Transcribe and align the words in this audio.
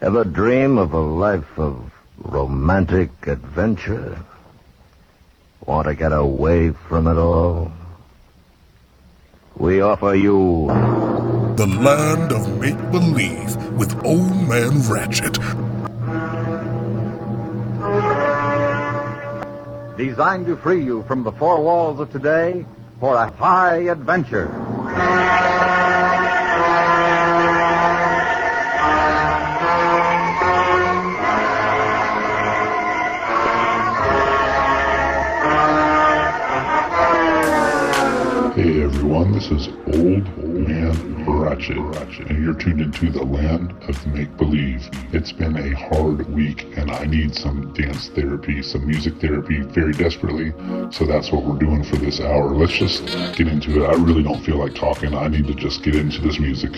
Ever 0.00 0.24
dream 0.24 0.78
of 0.78 0.92
a 0.92 1.00
life 1.00 1.58
of 1.58 1.90
romantic 2.22 3.10
adventure? 3.26 4.18
Want 5.66 5.86
to 5.86 5.94
get 5.94 6.12
away 6.12 6.70
from 6.70 7.06
it 7.06 7.18
all? 7.18 7.72
We 9.56 9.80
offer 9.80 10.14
you 10.14 10.66
The 11.56 11.66
land 11.66 12.30
of 12.32 12.60
make 12.60 12.78
believe 12.92 13.56
with 13.72 13.92
Old 14.04 14.48
Man 14.48 14.80
Ratchet. 14.88 15.34
Designed 19.96 20.46
to 20.46 20.56
free 20.56 20.84
you 20.84 21.02
from 21.08 21.24
the 21.24 21.32
four 21.32 21.60
walls 21.60 21.98
of 21.98 22.12
today 22.12 22.64
for 23.00 23.16
a 23.16 23.30
high 23.32 23.88
adventure. 23.90 24.46
Everyone, 38.88 39.32
this 39.32 39.50
is 39.50 39.68
Old 39.98 40.26
Man 40.38 41.26
Ratchet, 41.26 41.76
and 41.76 42.42
you're 42.42 42.54
tuned 42.54 42.80
into 42.80 43.10
the 43.10 43.22
land 43.22 43.74
of 43.86 44.06
make 44.06 44.34
believe. 44.38 44.88
It's 45.12 45.30
been 45.30 45.56
a 45.56 45.76
hard 45.76 46.26
week, 46.34 46.64
and 46.74 46.90
I 46.90 47.04
need 47.04 47.34
some 47.34 47.74
dance 47.74 48.08
therapy, 48.08 48.62
some 48.62 48.86
music 48.86 49.20
therapy 49.20 49.60
very 49.60 49.92
desperately. 49.92 50.54
So 50.90 51.04
that's 51.04 51.30
what 51.30 51.44
we're 51.44 51.58
doing 51.58 51.84
for 51.84 51.96
this 51.96 52.18
hour. 52.18 52.54
Let's 52.54 52.78
just 52.78 53.04
get 53.36 53.46
into 53.46 53.84
it. 53.84 53.86
I 53.86 53.92
really 53.92 54.22
don't 54.22 54.42
feel 54.42 54.56
like 54.56 54.74
talking. 54.74 55.14
I 55.14 55.28
need 55.28 55.48
to 55.48 55.54
just 55.54 55.82
get 55.82 55.94
into 55.94 56.22
this 56.22 56.38
music. 56.40 56.72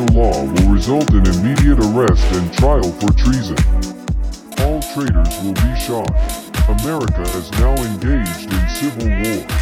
martial 0.00 0.20
law 0.20 0.44
will 0.44 0.72
result 0.72 1.10
in 1.10 1.26
immediate 1.26 1.78
arrest 1.78 2.24
and 2.32 2.52
trial 2.54 2.90
for 2.92 3.12
treason. 3.12 3.56
All 4.60 4.80
traitors 4.94 5.42
will 5.42 5.54
be 5.54 5.74
shot. 5.80 6.10
America 6.68 7.22
is 7.36 7.50
now 7.52 7.74
engaged 7.76 8.52
in 8.52 8.68
civil 8.68 9.08
war. 9.08 9.59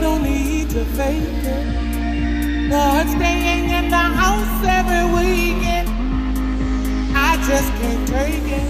no 0.00 0.16
need 0.18 0.70
to 0.70 0.84
fake 0.96 1.22
it. 1.44 2.70
But 2.70 3.04
staying 3.08 3.68
in 3.70 3.90
the 3.90 4.06
house 4.20 4.64
every 4.64 5.04
weekend, 5.12 5.88
I 7.14 7.36
just 7.48 7.70
can't 7.80 8.08
take 8.08 8.46
it. 8.48 8.68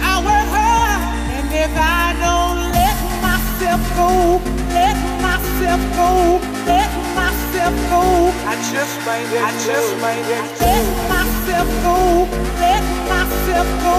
I 0.00 0.14
work 0.24 0.48
hard, 0.56 1.02
and 1.36 1.48
if 1.52 1.72
I 1.76 2.16
don't 2.24 2.72
let 2.72 2.96
myself 3.20 3.80
go, 4.00 4.40
let 4.72 4.96
myself 5.20 5.80
go, 6.00 6.40
let 6.64 6.90
myself 7.12 7.74
go, 7.92 8.02
I 8.48 8.54
just 8.72 8.96
might 9.04 9.26
get, 9.28 9.42
I 9.44 9.52
just 9.68 9.92
might 10.00 10.24
get, 10.30 10.44
let 10.64 10.84
myself 11.12 11.68
go, 11.84 11.98
let 12.64 12.84
myself 13.12 13.68
go, 13.84 13.98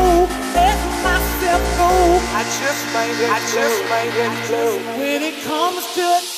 let 0.57 0.77
myself 1.05 1.62
go, 1.77 1.91
I 2.33 2.43
just 2.62 2.83
made 2.95 3.17
it. 3.21 3.29
I 3.29 3.39
just 3.53 3.79
might 3.91 4.12
get, 4.17 4.31
when 4.97 5.21
it 5.21 5.38
comes 5.43 5.86
to 5.93 6.33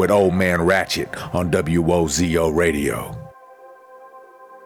with 0.00 0.10
Old 0.10 0.32
Man 0.32 0.62
Ratchet 0.62 1.14
on 1.34 1.50
WOZO 1.50 2.56
Radio. 2.56 3.14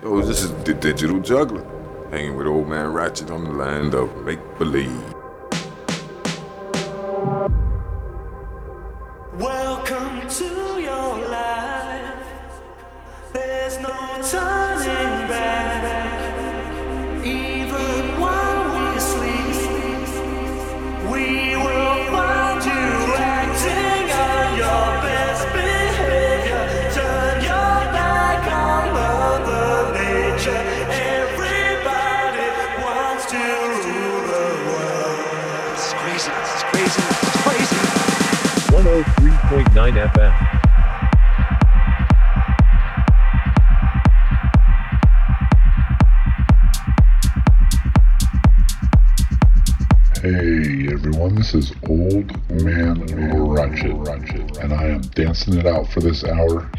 Yo, 0.00 0.22
this 0.22 0.44
is 0.44 0.52
the 0.62 0.74
Digital 0.74 1.18
Juggler, 1.18 1.66
hanging 2.12 2.36
with 2.36 2.46
Old 2.46 2.68
Man 2.68 2.92
Ratchet 2.92 3.32
on 3.32 3.42
the 3.42 3.50
land 3.50 3.94
of 3.94 4.16
make 4.24 4.38
believe. 4.58 5.13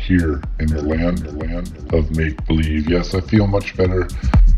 Here 0.06 0.42
in 0.60 0.68
your 0.70 0.82
land, 0.82 1.20
your 1.20 1.34
land 1.34 1.94
of 1.94 2.16
make 2.16 2.46
believe. 2.46 2.90
Yes, 2.90 3.16
I 3.16 3.22
feel 3.22 3.48
much 3.48 3.76
better 3.76 4.08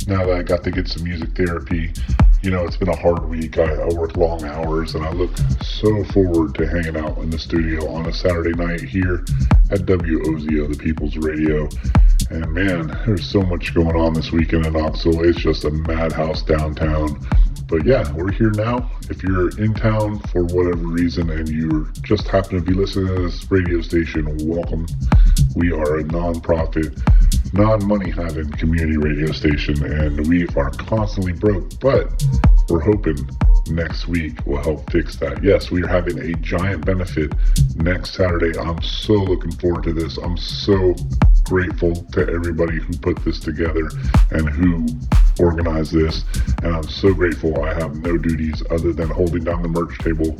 now 0.05 0.25
that 0.25 0.35
I 0.37 0.43
got 0.43 0.63
to 0.65 0.71
get 0.71 0.87
some 0.87 1.03
music 1.03 1.29
therapy. 1.35 1.93
You 2.41 2.51
know, 2.51 2.65
it's 2.65 2.77
been 2.77 2.89
a 2.89 2.95
hard 2.95 3.27
week. 3.29 3.57
I, 3.57 3.73
I 3.73 3.93
work 3.93 4.15
long 4.17 4.43
hours, 4.43 4.95
and 4.95 5.05
I 5.05 5.11
look 5.11 5.31
so 5.61 6.03
forward 6.05 6.53
to 6.55 6.67
hanging 6.67 6.97
out 6.97 7.17
in 7.19 7.29
the 7.29 7.39
studio 7.39 7.89
on 7.89 8.05
a 8.05 8.13
Saturday 8.13 8.53
night 8.53 8.81
here 8.81 9.25
at 9.71 9.79
WOZO, 9.85 10.69
the 10.69 10.77
People's 10.77 11.17
Radio. 11.17 11.67
And 12.29 12.53
man, 12.53 12.87
there's 13.05 13.25
so 13.25 13.41
much 13.41 13.73
going 13.73 13.95
on 13.95 14.13
this 14.13 14.31
weekend 14.31 14.65
in 14.65 14.73
Knoxville. 14.73 15.23
It's 15.23 15.39
just 15.39 15.63
a 15.63 15.71
madhouse 15.71 16.43
downtown. 16.43 17.25
But 17.67 17.85
yeah, 17.85 18.09
we're 18.13 18.31
here 18.31 18.51
now. 18.51 18.89
If 19.09 19.23
you're 19.23 19.49
in 19.59 19.73
town 19.73 20.19
for 20.31 20.43
whatever 20.43 20.87
reason 20.87 21.29
and 21.29 21.49
you 21.49 21.87
just 22.01 22.27
happen 22.27 22.59
to 22.59 22.61
be 22.61 22.73
listening 22.73 23.13
to 23.13 23.23
this 23.23 23.49
radio 23.51 23.81
station, 23.81 24.25
welcome. 24.47 24.85
We 25.57 25.71
are 25.71 25.97
a 25.97 26.03
non-profit, 26.03 27.01
non-money 27.51 28.11
having 28.11 28.51
community 28.51 28.97
radio 28.97 29.31
station 29.31 29.83
and 29.83 30.27
we 30.27 30.47
are 30.55 30.69
constantly 30.69 31.33
broke, 31.33 31.79
but 31.79 32.23
we're 32.69 32.79
hoping 32.79 33.27
next 33.67 34.07
week 34.07 34.45
will 34.45 34.61
help 34.61 34.91
fix 34.91 35.15
that. 35.15 35.43
Yes, 35.43 35.71
we 35.71 35.81
are 35.81 35.87
having 35.87 36.19
a 36.19 36.33
giant 36.35 36.85
benefit 36.85 37.33
next 37.75 38.13
Saturday. 38.13 38.55
I'm 38.59 38.83
so 38.83 39.13
looking 39.13 39.51
forward 39.53 39.85
to 39.85 39.93
this. 39.93 40.17
I'm 40.17 40.37
so 40.37 40.93
grateful 41.45 41.95
to 41.95 42.21
everybody 42.21 42.77
who 42.77 42.95
put 42.97 43.17
this 43.25 43.39
together 43.39 43.89
and 44.29 44.47
who 44.47 44.85
organized 45.43 45.91
this. 45.91 46.23
And 46.61 46.75
I'm 46.75 46.87
so 46.87 47.15
grateful 47.15 47.63
I 47.63 47.73
have 47.73 47.95
no 47.95 48.15
duties 48.15 48.61
other 48.69 48.93
than 48.93 49.09
holding 49.09 49.43
down 49.43 49.63
the 49.63 49.69
merch 49.69 49.97
table, 49.99 50.37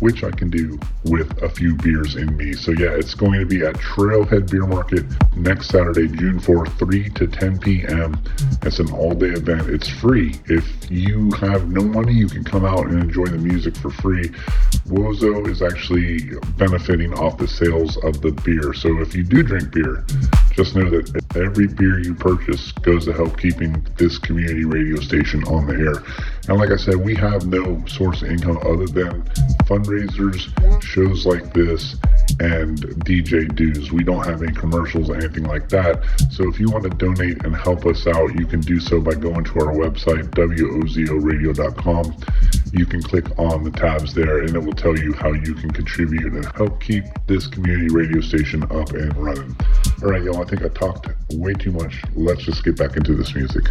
which 0.00 0.24
I 0.24 0.30
can 0.30 0.50
do 0.50 0.78
with 1.04 1.42
a 1.42 1.48
few 1.48 1.76
beers 1.76 2.16
in 2.16 2.36
me. 2.36 2.52
So 2.52 2.72
yeah, 2.72 2.90
it's 2.90 3.14
going 3.14 3.40
to 3.40 3.46
be 3.46 3.64
at 3.64 3.74
Trailhead 3.76 4.50
Beer 4.50 4.66
Market 4.66 5.04
next 5.36 5.68
Saturday, 5.68 6.08
June 6.08 6.38
4th, 6.38 6.78
3 6.78 7.08
to 7.10 7.26
10 7.26 7.58
p.m. 7.58 8.18
It's 8.62 8.78
an 8.78 8.90
all-day 8.92 9.30
event. 9.30 9.68
It's 9.68 9.88
free. 9.88 10.34
If 10.46 10.90
you 10.90 11.30
have 11.40 11.70
no 11.70 11.82
money, 11.82 12.14
you 12.14 12.28
can 12.28 12.44
come 12.44 12.64
out 12.64 12.86
and 12.86 13.00
enjoy 13.00 13.26
the 13.26 13.38
music 13.38 13.76
for 13.76 13.90
free. 13.90 14.28
Wozo 14.88 15.48
is 15.48 15.62
actually 15.62 16.20
benefiting 16.56 17.14
off 17.14 17.38
the 17.38 17.48
sales 17.48 17.96
of 18.04 18.20
the 18.20 18.32
beer. 18.44 18.74
So 18.74 19.00
if 19.00 19.14
you 19.14 19.24
do 19.24 19.42
drink 19.42 19.72
beer, 19.72 20.04
just 20.52 20.76
know 20.76 20.88
that 20.90 21.24
every 21.34 21.66
beer 21.66 21.98
you 22.00 22.14
purchase 22.14 22.72
goes 22.72 23.06
to 23.06 23.12
help 23.12 23.38
keeping 23.38 23.86
this 23.96 24.18
community 24.18 24.64
radio 24.64 25.00
station 25.00 25.42
on 25.44 25.66
the 25.66 25.74
air. 25.74 26.02
And 26.48 26.58
like 26.58 26.70
I 26.70 26.76
said, 26.76 26.96
we 26.96 27.14
have 27.14 27.46
no 27.46 27.82
source 27.86 28.20
of 28.22 28.30
income 28.30 28.58
other 28.58 28.86
than 28.86 29.22
fundraisers, 29.64 30.52
shows 30.82 31.24
like 31.24 31.54
this, 31.54 31.96
and 32.40 32.78
DJ 33.04 33.54
dues. 33.54 33.90
We 33.90 34.04
don't 34.04 34.24
have 34.26 34.42
any 34.42 34.52
commercials 34.52 35.08
or 35.08 35.16
anything 35.16 35.44
like 35.44 35.70
that. 35.70 36.04
So 36.30 36.46
if 36.48 36.60
you 36.60 36.70
want 36.70 36.84
to 36.84 36.90
donate 36.90 37.44
and 37.44 37.56
help 37.56 37.86
us 37.86 38.06
out, 38.06 38.38
you 38.38 38.46
can 38.46 38.60
do 38.60 38.78
so 38.78 39.00
by 39.00 39.14
going 39.14 39.44
to 39.44 39.60
our 39.60 39.72
website, 39.72 40.24
wozoradio.com. 40.30 42.16
You 42.72 42.86
can 42.86 43.02
click 43.02 43.38
on 43.38 43.64
the 43.64 43.70
tabs 43.70 44.12
there 44.12 44.40
and 44.40 44.54
it 44.54 44.58
will 44.58 44.74
tell 44.74 44.98
you 44.98 45.14
how 45.14 45.32
you 45.32 45.54
can 45.54 45.70
contribute 45.70 46.32
and 46.32 46.44
help 46.56 46.80
keep 46.82 47.04
this 47.26 47.46
community 47.46 47.94
radio 47.94 48.20
station 48.20 48.64
up 48.64 48.90
and 48.92 49.16
running. 49.16 49.56
All 50.02 50.10
right, 50.10 50.22
y'all, 50.22 50.42
I 50.42 50.44
think 50.44 50.62
I 50.62 50.68
talked 50.68 51.08
way 51.32 51.54
too 51.54 51.72
much. 51.72 52.02
Let's 52.14 52.42
just 52.42 52.64
get 52.64 52.76
back 52.76 52.96
into 52.96 53.14
this 53.14 53.34
music. 53.34 53.64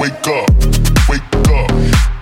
wake 0.00 0.26
up, 0.28 0.48
wake 1.10 1.20
up. 1.50 2.19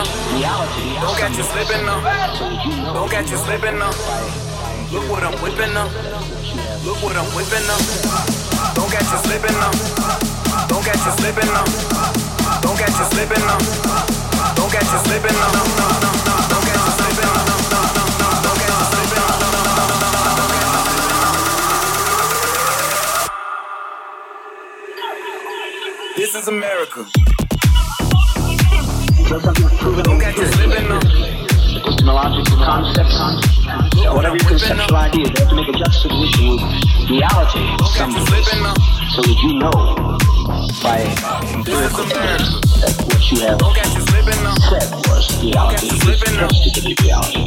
Now. 0.00 0.64
Don't 1.02 1.16
catch 1.18 1.36
you 1.36 1.42
slipping 1.42 1.84
now. 1.84 2.00
Don't 2.94 3.10
catch 3.10 3.30
you 3.30 3.36
slipping 3.36 3.78
now. 3.78 3.90
Look 4.92 5.10
what 5.10 5.22
I'm 5.22 5.36
whipping 5.42 5.74
now. 5.74 5.84
Look 6.86 7.02
what 7.02 7.16
I'm 7.16 7.28
whipping 7.36 7.66
now. 7.68 7.76
Don't 8.72 8.90
catch 8.90 9.12
you 9.12 9.18
slipping 9.28 9.56
now. 9.60 9.70
Don't 10.68 10.82
catch 10.82 11.04
you 11.04 11.12
slipping 11.20 11.52
now. 11.52 11.64
Don't 12.62 12.78
catch 12.78 12.96
you 12.96 13.04
slipping 13.12 13.44
now. 13.44 13.58
Don't 14.56 14.72
catch 14.72 14.88
you 14.88 14.98
slipping 15.04 15.36
now. 15.36 15.52
Don't 16.48 16.64
catch 16.64 16.86
you 16.86 16.92
slipping 16.96 17.28
now. 17.36 17.50
This 26.16 26.34
is 26.34 26.48
America. 26.48 27.06
You. 29.30 29.38
Epistemological 31.78 32.56
concepts, 32.66 33.14
whatever 34.10 34.34
your 34.34 34.48
conceptual 34.48 34.96
ideas, 34.96 35.30
they 35.30 35.38
have 35.38 35.50
to 35.50 35.54
make 35.54 35.68
a 35.68 35.72
juxtaposition 35.78 36.50
with 36.50 36.58
reality 37.06 37.62
so 39.14 39.22
that 39.22 39.38
you 39.38 39.54
know 39.54 39.70
by 40.82 41.06
what 43.06 43.22
you 43.30 43.38
have 43.46 43.62
reality 45.46 45.86
is 45.86 46.02
juxtaposition 46.02 46.98
reality. 46.98 47.46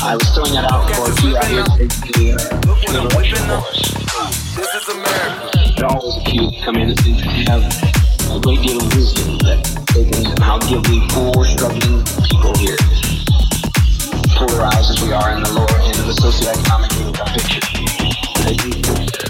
I 0.00 0.16
was 0.16 0.28
throwing 0.34 0.56
out 0.72 0.88
for 0.88 1.04
to 1.04 1.20
course. 3.46 3.92
This 4.56 4.74
is 4.74 4.88
America. 4.88 5.51
There 5.82 5.90
always 5.90 6.14
a 6.14 6.22
few 6.30 6.46
come 6.62 6.78
in 6.78 6.94
and 6.94 7.00
have 7.50 7.66
a 8.30 8.38
great 8.38 8.62
deal 8.62 8.78
of 8.78 8.86
wisdom 8.94 9.34
that 9.42 9.66
they 9.90 10.06
can 10.06 10.22
somehow 10.30 10.62
give 10.70 10.78
the 10.86 11.02
poor, 11.10 11.42
struggling 11.42 12.06
people 12.22 12.54
here, 12.54 12.78
polarized 14.38 14.94
as 14.94 15.02
we 15.02 15.10
are 15.10 15.34
in 15.34 15.42
the 15.42 15.50
lower 15.50 15.74
end 15.82 15.98
of 15.98 16.06
the 16.06 16.14
socioeconomic 16.22 16.86
picture. 17.34 17.66
They 18.46 18.54
can, 18.54 18.70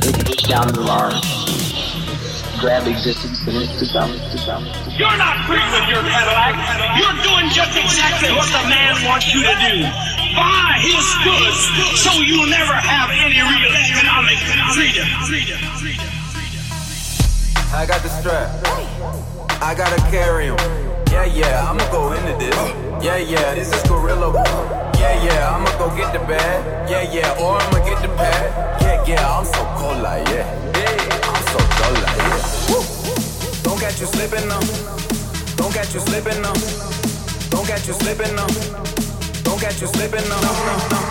they 0.05 0.13
can 0.13 0.25
reach 0.29 0.45
down 0.45 0.69
into 0.69 0.85
our 0.93 1.17
grab 2.61 2.85
existence 2.85 3.41
and 3.49 3.57
it's 3.57 3.73
to 3.81 3.89
some, 3.89 4.13
to 4.13 4.37
some. 4.37 4.69
You're 4.93 5.09
not 5.17 5.49
free 5.49 5.57
with 5.57 5.89
your 5.89 6.05
Cadillac. 6.05 6.53
You're 7.01 7.17
doing 7.33 7.49
just 7.49 7.81
exactly 7.81 8.29
what 8.37 8.53
the 8.53 8.61
man 8.69 9.01
wants 9.09 9.33
you 9.33 9.41
to 9.41 9.57
do. 9.57 9.89
Buy 10.37 10.77
his 10.85 11.07
goods 11.25 11.65
so 11.97 12.13
you'll 12.21 12.53
never 12.53 12.77
have 12.77 13.09
any 13.09 13.41
real 13.41 13.73
economic 13.73 14.37
freedom. 14.77 15.09
I 17.75 17.87
got 17.87 18.03
the 18.03 18.09
strap. 18.11 18.51
I 19.63 19.75
gotta 19.75 19.97
carry 20.11 20.47
him. 20.47 20.57
Yeah, 21.11 21.25
yeah, 21.25 21.69
I'ma 21.69 21.91
go 21.91 22.13
into 22.13 22.37
this. 22.39 22.55
Yeah, 23.03 23.17
yeah, 23.17 23.55
this 23.55 23.73
is 23.73 23.83
Gorilla. 23.89 24.31
Yeah, 24.99 25.25
yeah, 25.25 25.57
I'ma 25.57 25.71
go 25.79 25.89
get 25.97 26.13
the 26.13 26.19
bag. 26.21 26.91
Yeah, 26.91 27.03
yeah, 27.11 27.41
or 27.41 27.57
I'ma 27.57 27.79
get 27.85 28.03
the 28.03 28.09
pad. 28.09 28.83
Yeah, 28.83 29.05
yeah, 29.07 29.39
I'm 29.39 29.45
so 29.47 29.65
cold 29.77 30.03
like 30.03 30.29
yeah. 30.29 30.47
Yeah, 30.77 31.31
I'm 31.33 31.43
so 31.49 31.59
dull 31.79 31.95
like 32.05 32.17
yeah. 32.21 33.63
Don't 33.63 33.81
catch 33.81 34.01
you 34.01 34.07
slipping 34.07 34.47
now. 34.49 34.61
Don't 35.57 35.73
catch 35.73 35.95
you 35.95 36.01
slipping 36.01 36.43
now. 36.43 36.55
Don't 37.51 37.67
catch 37.67 37.87
you 37.89 37.95
slipping 37.95 38.37
now. 38.37 38.47
Don't 39.43 39.59
catch 39.59 39.81
you 39.81 39.87
slipping 39.89 40.29
now. 40.29 40.41
No, 40.41 40.53
no, 40.69 40.77
no, 40.93 41.02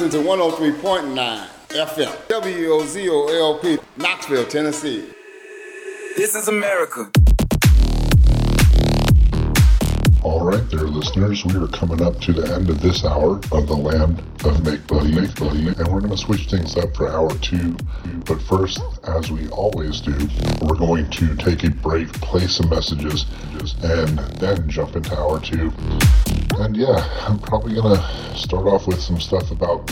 listen 0.00 0.22
to 0.22 0.28
103.9 0.28 1.48
FM, 1.70 2.28
WOZOLP, 2.28 3.80
Knoxville, 3.96 4.46
Tennessee. 4.46 5.04
This 6.16 6.36
is 6.36 6.46
America. 6.46 7.10
Right, 10.48 10.70
there, 10.70 10.80
listeners. 10.80 11.44
We 11.44 11.56
are 11.56 11.66
coming 11.68 12.00
up 12.00 12.20
to 12.20 12.32
the 12.32 12.54
end 12.54 12.70
of 12.70 12.80
this 12.80 13.04
hour 13.04 13.36
of 13.52 13.66
the 13.66 13.76
land 13.76 14.22
of 14.44 14.64
make 14.64 14.86
believe, 14.86 15.78
and 15.78 15.88
we're 15.88 16.00
going 16.00 16.10
to 16.10 16.16
switch 16.16 16.46
things 16.46 16.74
up 16.76 16.96
for 16.96 17.10
hour 17.10 17.34
two. 17.38 17.76
But 18.24 18.40
first, 18.40 18.80
as 19.04 19.30
we 19.30 19.48
always 19.48 20.00
do, 20.00 20.16
we're 20.62 20.76
going 20.76 21.10
to 21.10 21.36
take 21.36 21.64
a 21.64 21.70
break, 21.70 22.10
play 22.22 22.46
some 22.46 22.70
messages, 22.70 23.26
and 23.82 24.18
then 24.40 24.68
jump 24.70 24.96
into 24.96 25.14
hour 25.18 25.38
two. 25.38 25.70
And 26.58 26.74
yeah, 26.76 27.06
I'm 27.26 27.38
probably 27.38 27.74
going 27.74 27.96
to 27.96 28.36
start 28.36 28.66
off 28.66 28.86
with 28.86 29.00
some 29.00 29.20
stuff 29.20 29.50
about 29.50 29.86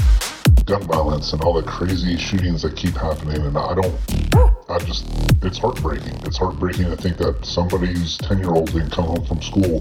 gun 0.65 0.83
violence 0.85 1.35
and 1.35 1.43
all 1.43 1.53
the 1.53 1.65
crazy 1.65 2.17
shootings 2.17 2.63
that 2.63 2.77
keep 2.77 2.95
happening. 2.95 3.43
And 3.43 3.59
I 3.59 3.75
don't, 3.75 4.56
I 4.69 4.81
just, 4.81 5.05
it's 5.43 5.59
heartbreaking. 5.59 6.17
It's 6.25 6.39
heartbreaking 6.39 6.87
to 6.87 6.97
think 6.97 7.19
that 7.19 7.45
somebody's 7.45 8.17
10 8.19 8.39
year 8.39 8.51
old 8.51 8.73
didn't 8.73 8.91
come 8.91 9.05
home 9.05 9.25
from 9.25 9.41
school 9.41 9.81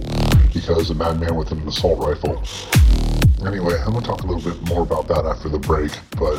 because 0.54 0.92
a 0.92 0.94
madman 0.94 1.36
with 1.36 1.52
an 1.52 1.68
assault 1.68 2.06
rifle. 2.06 2.44
Anyway, 3.48 3.80
I'm 3.80 3.94
going 3.94 4.04
to 4.04 4.08
talk 4.08 4.22
a 4.22 4.28
little 4.28 4.52
bit 4.52 4.62
more 4.70 4.84
about 4.84 5.08
that 5.08 5.26
after 5.26 5.50
the 5.50 5.58
break, 5.58 5.92
but 6.20 6.38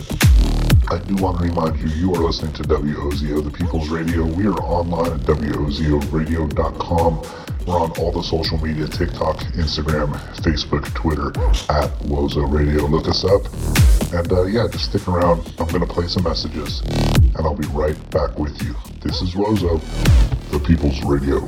I 0.89 0.99
do 0.99 1.17
want 1.17 1.39
to 1.39 1.45
remind 1.45 1.81
you, 1.81 1.89
you 1.89 2.15
are 2.15 2.23
listening 2.23 2.53
to 2.55 2.63
WOZO, 2.63 3.43
the 3.43 3.51
People's 3.51 3.89
Radio. 3.89 4.25
We 4.25 4.47
are 4.47 4.55
online 4.61 5.13
at 5.13 5.21
WOZOradio.com. 5.21 7.23
We're 7.67 7.81
on 7.81 7.91
all 7.99 8.13
the 8.13 8.23
social 8.23 8.59
media, 8.59 8.87
TikTok, 8.87 9.39
Instagram, 9.59 10.13
Facebook, 10.37 10.85
Twitter, 10.95 11.31
at 11.69 11.91
Wozo 12.07 12.49
Radio. 12.49 12.87
Look 12.87 13.09
us 13.09 13.25
up. 13.25 13.43
And 14.15 14.33
uh, 14.33 14.45
yeah, 14.45 14.69
just 14.69 14.91
stick 14.91 15.09
around. 15.09 15.53
I'm 15.59 15.67
going 15.67 15.81
to 15.81 15.93
play 15.93 16.07
some 16.07 16.23
messages, 16.23 16.81
and 16.81 17.41
I'll 17.41 17.57
be 17.57 17.67
right 17.69 17.99
back 18.11 18.36
with 18.39 18.63
you. 18.63 18.75
This 19.01 19.23
is 19.23 19.35
Wozo, 19.35 19.81
the 20.51 20.59
People's 20.59 21.03
Radio. 21.05 21.47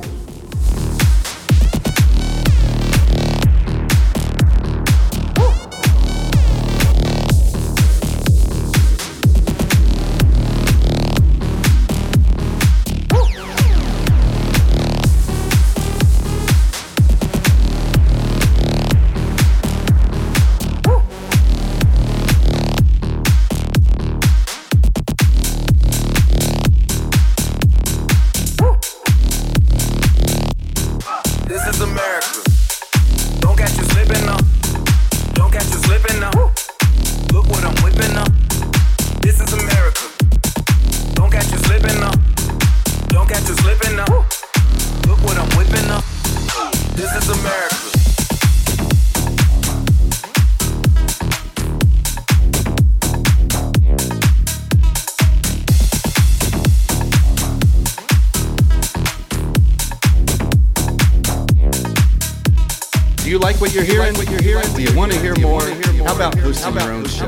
Like 63.59 63.67
what 63.69 63.75
you're 63.75 63.83
hearing? 63.83 64.13
What 64.15 64.29
you're 64.29 64.41
hearing? 64.41 64.73
Do 64.73 64.81
you 64.81 64.95
want 64.95 65.11
to 65.11 65.19
hear 65.19 65.35
more? 65.39 65.61
How 66.05 66.15
about 66.15 66.37
hosting 66.37 66.73
your 66.75 66.91
own 66.93 67.05
show? 67.07 67.27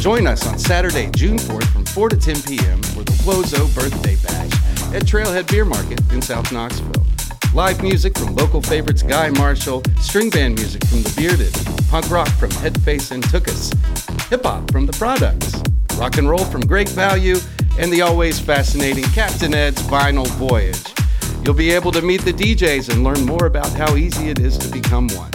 Join 0.00 0.26
us 0.26 0.46
on 0.46 0.58
Saturday, 0.58 1.10
June 1.10 1.38
4th 1.38 1.72
from 1.72 1.84
4 1.86 2.08
to 2.10 2.16
10 2.16 2.42
p.m. 2.42 2.82
for 2.82 3.02
the 3.02 3.12
Wozo 3.24 3.74
Birthday 3.74 4.16
Bash 4.16 4.52
at 4.94 5.02
Trailhead 5.02 5.50
Beer 5.50 5.64
Market 5.64 6.00
in 6.12 6.22
South 6.22 6.52
Knoxville. 6.52 7.04
Live 7.52 7.82
music 7.82 8.16
from 8.16 8.34
local 8.36 8.62
favorites 8.62 9.02
Guy 9.02 9.30
Marshall, 9.30 9.82
string 10.00 10.30
band 10.30 10.54
music 10.54 10.86
from 10.86 11.02
The 11.02 11.12
Bearded, 11.16 11.52
punk 11.88 12.10
rock 12.10 12.28
from 12.28 12.50
Headface 12.50 13.10
and 13.10 13.22
Tookus, 13.24 13.74
hip 14.28 14.44
hop 14.44 14.70
from 14.70 14.86
The 14.86 14.92
Products, 14.92 15.60
rock 15.98 16.16
and 16.16 16.28
roll 16.28 16.44
from 16.44 16.60
Great 16.60 16.90
Value, 16.90 17.38
and 17.76 17.92
the 17.92 18.02
always 18.02 18.38
fascinating 18.38 19.04
Captain 19.04 19.52
Ed's 19.52 19.82
Vinyl 19.82 20.28
Voyage. 20.28 20.94
You'll 21.44 21.54
be 21.54 21.72
able 21.72 21.90
to 21.92 22.02
meet 22.02 22.20
the 22.20 22.32
DJs 22.32 22.90
and 22.92 23.02
learn 23.02 23.24
more 23.26 23.46
about 23.46 23.70
how 23.72 23.96
easy 23.96 24.28
it 24.28 24.38
is 24.38 24.56
to 24.58 24.68
become 24.68 25.08
one. 25.08 25.29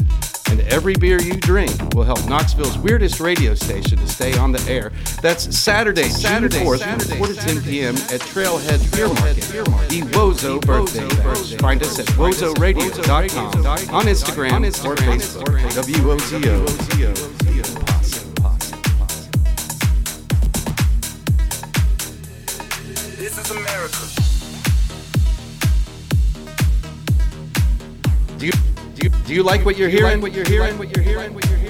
Every 0.68 0.96
beer 0.96 1.22
you 1.22 1.34
drink 1.34 1.72
will 1.94 2.04
help 2.04 2.28
Knoxville's 2.28 2.78
weirdest 2.78 3.20
radio 3.20 3.54
station 3.54 3.98
to 3.98 4.08
stay 4.08 4.38
on 4.38 4.52
the 4.52 4.62
air. 4.72 4.92
That's 5.22 5.56
Saturday, 5.58 6.10
Saturday, 6.10 6.64
4th, 6.64 6.80
Saturday, 6.80 7.18
4 7.18 7.28
to 7.28 7.36
10 7.36 7.62
p.m. 7.64 7.96
at 7.96 8.22
Trailhead 8.22 8.92
Beer 8.96 9.08
Market, 9.08 9.44
the 9.90 10.02
Wozo 10.18 10.60
Birthday 10.66 11.08
Bash. 11.24 11.56
Find 11.56 11.82
us 11.82 12.00
at 12.00 12.08
wozoradio.com, 12.08 13.66
on 13.94 14.06
Instagram 14.06 14.66
or 14.86 14.96
Facebook. 14.96 15.46
WOZO. 15.76 17.35
You, 29.36 29.44
like 29.44 29.66
what 29.66 29.78
you're 29.78 29.90
hearing? 29.90 30.22
What 30.22 30.34
you're 30.34 30.46
hearing? 30.46 30.78
What 30.78 30.96
you're 30.96 31.04
hearing? 31.04 31.34
What 31.34 31.46
you're 31.46 31.58
hearing? 31.58 31.65